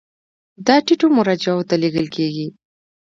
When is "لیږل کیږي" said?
1.81-2.47